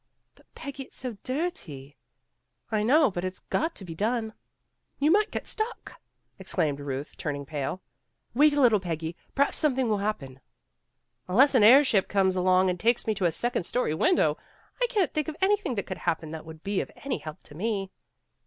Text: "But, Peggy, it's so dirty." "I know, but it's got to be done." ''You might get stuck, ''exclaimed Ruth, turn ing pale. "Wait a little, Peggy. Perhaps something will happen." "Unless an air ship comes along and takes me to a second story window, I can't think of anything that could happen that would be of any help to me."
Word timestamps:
"But, 0.33 0.47
Peggy, 0.55 0.81
it's 0.85 0.97
so 0.97 1.15
dirty." 1.21 1.95
"I 2.71 2.81
know, 2.81 3.11
but 3.11 3.23
it's 3.23 3.37
got 3.37 3.75
to 3.75 3.85
be 3.85 3.93
done." 3.93 4.33
''You 4.99 5.11
might 5.11 5.29
get 5.29 5.47
stuck, 5.47 5.93
''exclaimed 6.39 6.79
Ruth, 6.79 7.15
turn 7.17 7.35
ing 7.35 7.45
pale. 7.45 7.83
"Wait 8.33 8.53
a 8.53 8.61
little, 8.61 8.79
Peggy. 8.79 9.15
Perhaps 9.35 9.59
something 9.59 9.87
will 9.87 9.99
happen." 9.99 10.39
"Unless 11.27 11.53
an 11.53 11.61
air 11.61 11.83
ship 11.83 12.07
comes 12.07 12.35
along 12.35 12.67
and 12.67 12.79
takes 12.79 13.05
me 13.05 13.13
to 13.13 13.25
a 13.25 13.31
second 13.31 13.61
story 13.61 13.93
window, 13.93 14.39
I 14.81 14.87
can't 14.87 15.13
think 15.13 15.27
of 15.27 15.35
anything 15.39 15.75
that 15.75 15.85
could 15.85 15.99
happen 15.99 16.31
that 16.31 16.45
would 16.47 16.63
be 16.63 16.81
of 16.81 16.89
any 16.95 17.19
help 17.19 17.43
to 17.43 17.53
me." 17.53 17.91